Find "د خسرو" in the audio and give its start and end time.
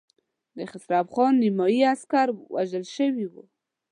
0.57-1.09